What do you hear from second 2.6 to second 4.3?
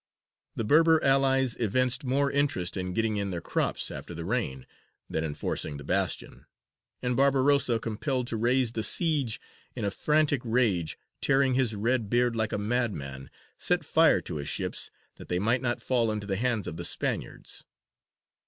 in getting in their crops after the